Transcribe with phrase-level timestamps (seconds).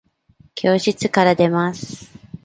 [0.55, 2.09] 教室から出ます。